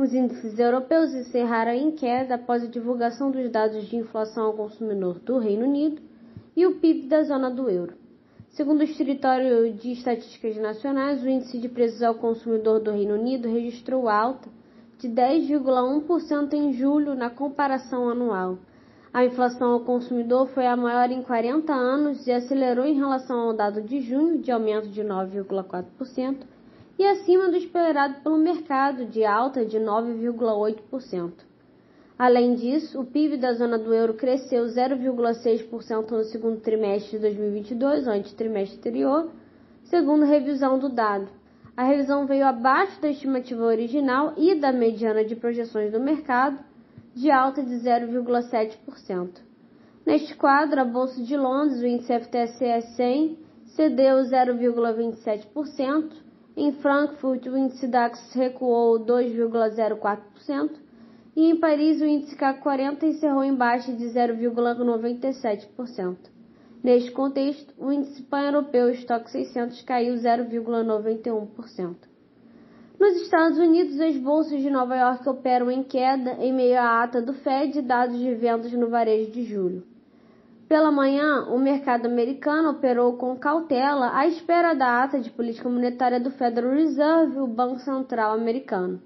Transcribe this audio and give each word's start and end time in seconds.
Os 0.00 0.14
índices 0.14 0.58
europeus 0.58 1.12
encerraram 1.12 1.72
em 1.72 1.90
queda 1.90 2.36
após 2.36 2.64
a 2.64 2.66
divulgação 2.66 3.30
dos 3.30 3.50
dados 3.50 3.86
de 3.86 3.96
inflação 3.96 4.46
ao 4.46 4.54
consumidor 4.54 5.18
do 5.18 5.36
Reino 5.36 5.66
Unido 5.66 6.00
e 6.56 6.64
o 6.64 6.76
PIB 6.76 7.06
da 7.06 7.22
zona 7.22 7.50
do 7.50 7.68
euro. 7.68 7.92
Segundo 8.48 8.80
o 8.80 8.84
Escritório 8.84 9.70
de 9.74 9.92
Estatísticas 9.92 10.56
Nacionais, 10.56 11.22
o 11.22 11.28
índice 11.28 11.58
de 11.58 11.68
preços 11.68 12.02
ao 12.02 12.14
consumidor 12.14 12.80
do 12.80 12.90
Reino 12.90 13.12
Unido 13.12 13.46
registrou 13.46 14.08
alta 14.08 14.48
de 14.96 15.06
10,1% 15.06 16.54
em 16.54 16.72
julho 16.72 17.14
na 17.14 17.28
comparação 17.28 18.08
anual. 18.08 18.56
A 19.12 19.22
inflação 19.26 19.72
ao 19.72 19.80
consumidor 19.80 20.46
foi 20.46 20.66
a 20.66 20.78
maior 20.78 21.10
em 21.10 21.22
40 21.22 21.74
anos 21.74 22.26
e 22.26 22.32
acelerou 22.32 22.86
em 22.86 22.94
relação 22.94 23.38
ao 23.38 23.52
dado 23.52 23.82
de 23.82 24.00
junho, 24.00 24.38
de 24.38 24.50
aumento 24.50 24.88
de 24.88 25.02
9,4% 25.02 26.36
e 27.00 27.06
acima 27.06 27.48
do 27.48 27.56
esperado 27.56 28.16
pelo 28.22 28.36
mercado, 28.36 29.06
de 29.06 29.24
alta 29.24 29.64
de 29.64 29.78
9,8%. 29.78 31.32
Além 32.18 32.54
disso, 32.54 33.00
o 33.00 33.06
PIB 33.06 33.38
da 33.38 33.54
zona 33.54 33.78
do 33.78 33.94
euro 33.94 34.12
cresceu 34.12 34.66
0,6% 34.66 36.10
no 36.10 36.24
segundo 36.24 36.60
trimestre 36.60 37.12
de 37.12 37.20
2022, 37.20 38.06
ante 38.06 38.34
trimestre 38.34 38.76
anterior, 38.76 39.30
segundo 39.84 40.26
revisão 40.26 40.78
do 40.78 40.90
dado. 40.90 41.30
A 41.74 41.84
revisão 41.84 42.26
veio 42.26 42.44
abaixo 42.44 43.00
da 43.00 43.08
estimativa 43.08 43.64
original 43.64 44.34
e 44.36 44.54
da 44.54 44.70
mediana 44.70 45.24
de 45.24 45.34
projeções 45.34 45.90
do 45.90 46.00
mercado, 46.00 46.62
de 47.14 47.30
alta 47.30 47.62
de 47.62 47.76
0,7%. 47.76 49.40
Neste 50.04 50.36
quadro, 50.36 50.78
a 50.78 50.84
Bolsa 50.84 51.22
de 51.22 51.34
Londres, 51.34 51.80
o 51.80 51.86
índice 51.86 52.12
FTSE 52.12 52.94
100, 52.94 53.38
cedeu 53.68 54.16
0,27%, 54.16 56.28
em 56.56 56.72
Frankfurt, 56.72 57.46
o 57.46 57.56
índice 57.56 57.86
DAX 57.86 58.34
recuou 58.34 58.98
2,04% 59.00 60.70
e 61.36 61.50
em 61.50 61.56
Paris, 61.56 62.00
o 62.00 62.04
índice 62.04 62.34
CAC 62.36 62.60
40 62.60 63.06
encerrou 63.06 63.44
em 63.44 63.54
baixa 63.54 63.92
de 63.92 64.04
0,97%. 64.06 66.16
Neste 66.82 67.12
contexto, 67.12 67.74
o 67.78 67.92
índice 67.92 68.22
pan-europeu 68.22 68.90
Stock 68.90 69.30
600 69.30 69.82
caiu 69.82 70.14
0,91%. 70.14 71.94
Nos 72.98 73.22
Estados 73.22 73.58
Unidos, 73.58 74.00
as 74.00 74.16
bolsas 74.16 74.60
de 74.60 74.68
Nova 74.68 74.96
York 74.96 75.28
operam 75.28 75.70
em 75.70 75.82
queda 75.82 76.32
em 76.40 76.52
meio 76.52 76.78
à 76.78 77.02
ata 77.02 77.22
do 77.22 77.32
Fed 77.32 77.78
e 77.78 77.82
dados 77.82 78.18
de 78.18 78.34
vendas 78.34 78.72
no 78.72 78.88
varejo 78.88 79.30
de 79.30 79.44
julho. 79.44 79.84
Pela 80.70 80.92
manhã, 80.92 81.46
o 81.48 81.58
mercado 81.58 82.06
americano 82.06 82.70
operou 82.70 83.14
com 83.14 83.34
cautela 83.34 84.16
à 84.16 84.24
espera 84.28 84.72
da 84.72 85.02
ata 85.02 85.18
de 85.18 85.28
política 85.28 85.68
monetária 85.68 86.20
do 86.20 86.30
Federal 86.30 86.70
Reserve, 86.70 87.40
o 87.40 87.46
Banco 87.48 87.80
Central 87.80 88.34
americano. 88.34 89.02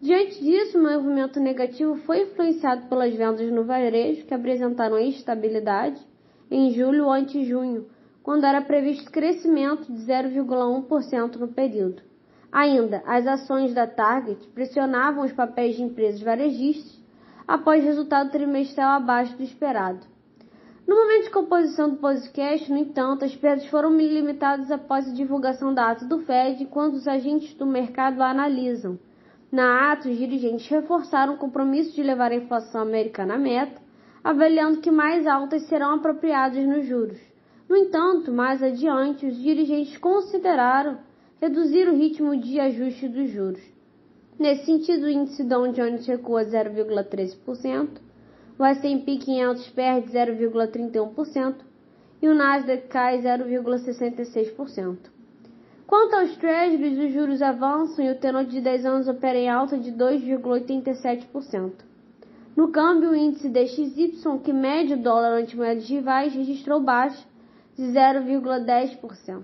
Diante 0.00 0.40
disso, 0.40 0.78
o 0.78 0.80
movimento 0.80 1.40
negativo 1.40 1.96
foi 2.06 2.22
influenciado 2.22 2.86
pelas 2.86 3.12
vendas 3.12 3.50
no 3.50 3.64
varejo, 3.64 4.24
que 4.24 4.32
apresentaram 4.32 4.96
estabilidade 4.96 6.00
em 6.48 6.70
julho 6.70 7.10
ante 7.10 7.44
junho, 7.46 7.88
quando 8.22 8.46
era 8.46 8.62
previsto 8.62 9.10
crescimento 9.10 9.92
de 9.92 10.06
0,1% 10.06 11.34
no 11.34 11.48
período. 11.48 12.00
Ainda, 12.52 13.02
as 13.04 13.26
ações 13.26 13.74
da 13.74 13.88
Target 13.88 14.46
pressionavam 14.54 15.24
os 15.24 15.32
papéis 15.32 15.74
de 15.74 15.82
empresas 15.82 16.22
varejistas 16.22 16.96
após 17.48 17.82
resultado 17.82 18.30
trimestral 18.30 18.90
abaixo 18.90 19.36
do 19.36 19.42
esperado. 19.42 20.12
No 20.92 20.98
momento 20.98 21.24
de 21.24 21.30
composição 21.30 21.88
do 21.88 21.96
podcast, 21.96 22.70
no 22.70 22.76
entanto, 22.76 23.24
as 23.24 23.34
perdas 23.34 23.64
foram 23.68 23.96
limitadas 23.96 24.70
após 24.70 25.08
a 25.08 25.14
divulgação 25.14 25.72
da 25.72 25.90
ata 25.90 26.04
do 26.04 26.18
Fed, 26.18 26.66
quando 26.66 26.96
os 26.96 27.08
agentes 27.08 27.54
do 27.54 27.64
mercado 27.64 28.20
a 28.20 28.28
analisam. 28.28 28.98
Na 29.50 29.90
ata, 29.90 30.10
os 30.10 30.18
dirigentes 30.18 30.68
reforçaram 30.68 31.32
o 31.32 31.38
compromisso 31.38 31.94
de 31.94 32.02
levar 32.02 32.30
a 32.30 32.34
inflação 32.34 32.82
americana 32.82 33.36
à 33.36 33.38
meta, 33.38 33.80
avaliando 34.22 34.82
que 34.82 34.90
mais 34.90 35.26
altas 35.26 35.62
serão 35.62 35.94
apropriadas 35.94 36.62
nos 36.62 36.84
juros. 36.84 37.18
No 37.66 37.74
entanto, 37.74 38.30
mais 38.30 38.62
adiante, 38.62 39.24
os 39.24 39.38
dirigentes 39.38 39.96
consideraram 39.96 40.98
reduzir 41.40 41.88
o 41.88 41.96
ritmo 41.96 42.36
de 42.36 42.60
ajuste 42.60 43.08
dos 43.08 43.30
juros. 43.30 43.62
Nesse 44.38 44.66
sentido, 44.66 45.06
o 45.06 45.08
índice 45.10 45.42
Dow 45.42 45.72
Jones 45.72 46.06
recua 46.06 46.44
0,13%, 46.44 48.11
o 48.58 48.64
S&P 48.64 49.16
500 49.18 49.68
perde 49.70 50.12
0,31% 50.12 51.54
e 52.20 52.28
o 52.28 52.34
Nasdaq 52.34 52.86
cai 52.88 53.20
0,66%. 53.20 54.98
Quanto 55.86 56.14
aos 56.14 56.36
Treasuries, 56.36 56.98
os 56.98 57.12
juros 57.12 57.42
avançam 57.42 58.04
e 58.04 58.10
o 58.10 58.18
tenor 58.18 58.44
de 58.44 58.60
10 58.60 58.86
anos 58.86 59.08
opera 59.08 59.38
em 59.38 59.50
alta 59.50 59.76
de 59.76 59.92
2,87%. 59.92 61.72
No 62.56 62.68
câmbio, 62.68 63.10
o 63.10 63.16
índice 63.16 63.48
DXY, 63.48 64.38
que 64.42 64.52
mede 64.52 64.94
o 64.94 65.02
dólar 65.02 65.32
ante 65.32 65.56
moedas 65.56 65.88
rivais, 65.88 66.34
registrou 66.34 66.80
baixa 66.80 67.26
de 67.76 67.84
0,10%. 67.84 69.42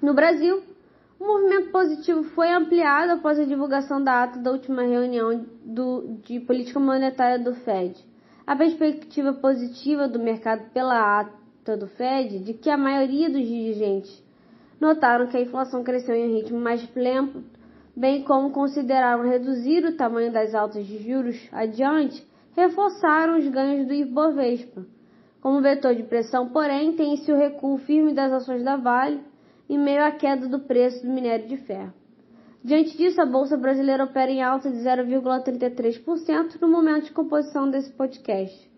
No 0.00 0.14
Brasil, 0.14 0.62
o 1.22 1.24
movimento 1.24 1.70
positivo 1.70 2.24
foi 2.34 2.50
ampliado 2.50 3.12
após 3.12 3.38
a 3.38 3.44
divulgação 3.44 4.02
da 4.02 4.24
ata 4.24 4.40
da 4.40 4.50
última 4.50 4.82
reunião 4.82 5.46
do, 5.64 6.18
de 6.24 6.40
política 6.40 6.80
monetária 6.80 7.38
do 7.38 7.54
Fed. 7.54 7.96
A 8.44 8.56
perspectiva 8.56 9.32
positiva 9.32 10.08
do 10.08 10.18
mercado 10.18 10.68
pela 10.72 11.20
ata 11.20 11.76
do 11.76 11.86
Fed 11.86 12.40
de 12.40 12.54
que 12.54 12.68
a 12.68 12.76
maioria 12.76 13.30
dos 13.30 13.46
dirigentes 13.46 14.20
notaram 14.80 15.28
que 15.28 15.36
a 15.36 15.42
inflação 15.42 15.84
cresceu 15.84 16.16
em 16.16 16.28
um 16.28 16.34
ritmo 16.34 16.58
mais 16.58 16.84
lento, 16.92 17.44
bem 17.94 18.24
como 18.24 18.50
consideraram 18.50 19.22
reduzir 19.22 19.84
o 19.84 19.96
tamanho 19.96 20.32
das 20.32 20.52
altas 20.56 20.84
de 20.84 21.08
juros 21.08 21.40
adiante, 21.52 22.26
reforçaram 22.56 23.38
os 23.38 23.46
ganhos 23.46 23.86
do 23.86 23.94
Ibovespa. 23.94 24.84
Como 25.40 25.62
vetor 25.62 25.94
de 25.94 26.02
pressão, 26.02 26.48
porém, 26.48 26.94
tem-se 26.94 27.30
o 27.30 27.36
recuo 27.36 27.78
firme 27.78 28.12
das 28.12 28.32
ações 28.32 28.64
da 28.64 28.76
Vale, 28.76 29.20
em 29.72 29.78
meio 29.78 30.04
à 30.04 30.10
queda 30.10 30.46
do 30.46 30.60
preço 30.60 31.02
do 31.02 31.10
minério 31.10 31.48
de 31.48 31.56
ferro. 31.56 31.94
Diante 32.62 32.94
disso, 32.94 33.18
a 33.22 33.24
Bolsa 33.24 33.56
Brasileira 33.56 34.04
opera 34.04 34.30
em 34.30 34.42
alta 34.42 34.70
de 34.70 34.76
0,33% 34.76 36.60
no 36.60 36.68
momento 36.68 37.06
de 37.06 37.12
composição 37.12 37.70
desse 37.70 37.90
podcast. 37.90 38.70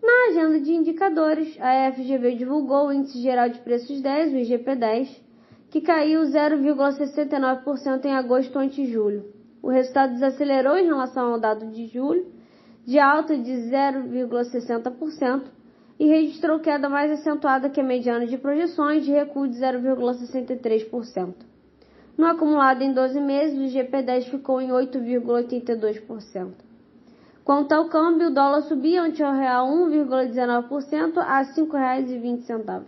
Na 0.00 0.28
agenda 0.30 0.60
de 0.60 0.72
indicadores, 0.72 1.58
a 1.60 1.90
FGV 1.92 2.36
divulgou 2.36 2.86
o 2.86 2.92
Índice 2.92 3.20
Geral 3.20 3.48
de 3.48 3.58
Preços 3.58 4.00
10, 4.00 4.32
o 4.32 4.36
IGP-10, 4.36 5.08
que 5.70 5.80
caiu 5.80 6.20
0,69% 6.22 8.04
em 8.04 8.14
agosto 8.14 8.56
ante 8.60 8.86
julho. 8.86 9.24
O 9.60 9.68
resultado 9.68 10.12
desacelerou 10.12 10.78
em 10.78 10.86
relação 10.86 11.32
ao 11.32 11.40
dado 11.40 11.66
de 11.66 11.88
julho, 11.88 12.26
de 12.86 12.96
alta 13.00 13.36
de 13.36 13.50
0,60%, 13.50 15.42
e 15.98 16.06
registrou 16.06 16.60
queda 16.60 16.88
mais 16.88 17.10
acentuada 17.10 17.68
que 17.68 17.80
a 17.80 17.84
mediana 17.84 18.26
de 18.26 18.38
projeções, 18.38 19.04
de 19.04 19.10
recuo 19.10 19.48
de 19.48 19.56
0,63%. 19.58 21.34
No 22.16 22.26
acumulado 22.26 22.82
em 22.82 22.92
12 22.92 23.20
meses, 23.20 23.58
o 23.58 23.76
GP10 23.76 24.24
ficou 24.30 24.60
em 24.60 24.68
8,82%. 24.68 26.50
Quanto 27.44 27.72
ao 27.72 27.88
câmbio, 27.88 28.28
o 28.28 28.34
dólar 28.34 28.62
subia 28.62 29.02
ante 29.02 29.22
o 29.22 29.32
real 29.32 29.66
1,19% 29.68 31.18
a 31.18 31.38
R$ 31.38 31.44
5,20. 31.54 32.82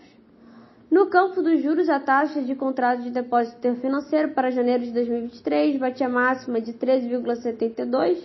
No 0.90 1.06
campo 1.06 1.40
dos 1.40 1.62
juros, 1.62 1.88
a 1.88 2.00
taxa 2.00 2.42
de 2.42 2.54
contrato 2.54 3.02
de 3.02 3.10
depósito 3.10 3.74
financeiro 3.76 4.32
para 4.32 4.50
janeiro 4.50 4.84
de 4.84 4.90
2023 4.90 5.78
batia 5.78 6.08
máxima 6.08 6.60
de 6.60 6.72
13,72, 6.72 8.18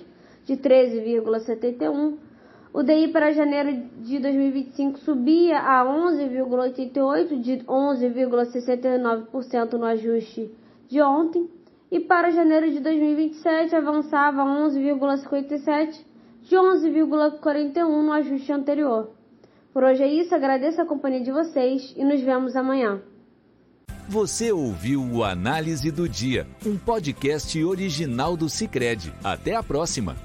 de 0.45 0.57
13,71 0.57 2.15
o 2.75 2.83
DI 2.83 3.07
para 3.07 3.31
janeiro 3.31 3.89
de 4.01 4.19
2025 4.19 4.99
subia 4.99 5.57
a 5.59 5.85
11,88, 5.85 7.39
de 7.39 7.59
11,69% 7.59 9.73
no 9.75 9.85
ajuste 9.85 10.51
de 10.85 11.01
ontem, 11.01 11.49
e 11.89 12.01
para 12.01 12.31
janeiro 12.31 12.69
de 12.69 12.81
2027 12.81 13.73
avançava 13.73 14.41
a 14.41 14.67
11,57, 14.67 16.03
de 16.43 16.57
11,41 16.57 18.03
no 18.03 18.11
ajuste 18.11 18.51
anterior. 18.51 19.11
Por 19.71 19.85
hoje 19.85 20.03
é 20.03 20.09
isso, 20.09 20.35
agradeço 20.35 20.81
a 20.81 20.85
companhia 20.85 21.21
de 21.21 21.31
vocês 21.31 21.93
e 21.95 22.03
nos 22.03 22.19
vemos 22.19 22.57
amanhã. 22.57 23.01
Você 24.09 24.51
ouviu 24.51 25.01
o 25.01 25.23
Análise 25.23 25.89
do 25.91 26.09
Dia, 26.09 26.45
um 26.65 26.77
podcast 26.77 27.63
original 27.63 28.35
do 28.35 28.49
Cicred. 28.49 29.13
Até 29.23 29.55
a 29.55 29.63
próxima! 29.63 30.24